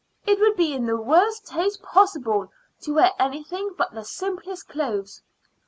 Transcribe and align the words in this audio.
It 0.25 0.39
would 0.39 0.55
be 0.57 0.73
in 0.73 0.87
the 0.87 0.97
worst 0.99 1.45
taste 1.45 1.83
possible 1.83 2.51
to 2.81 2.93
wear 2.95 3.11
anything 3.19 3.75
but 3.77 3.91
the 3.93 4.03
simplest 4.03 4.67
clothes." 4.67 5.21